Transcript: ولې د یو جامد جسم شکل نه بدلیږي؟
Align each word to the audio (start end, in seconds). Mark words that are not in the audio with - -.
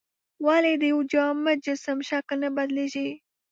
ولې 0.45 0.73
د 0.81 0.83
یو 0.91 0.99
جامد 1.11 1.57
جسم 1.65 1.97
شکل 2.09 2.37
نه 2.43 2.49
بدلیږي؟ 2.55 3.09